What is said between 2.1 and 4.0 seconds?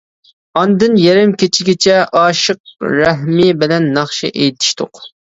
ئاشىق رەھمى بىلەن